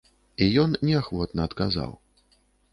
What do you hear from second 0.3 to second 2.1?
І ён неахвотна адказаў.